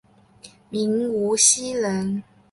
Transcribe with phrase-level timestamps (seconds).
[0.71, 2.23] 明无锡人。